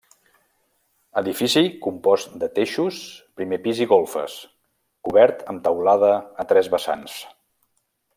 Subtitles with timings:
[1.19, 3.01] Edifici compost de teixos,
[3.41, 4.39] primer pis i golfes,
[5.09, 6.11] cobert amb teulada
[6.45, 7.21] a tres vessants.